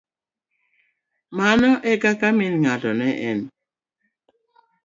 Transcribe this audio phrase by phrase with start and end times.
[1.37, 3.39] Mano ekaka min ng'ato ne en.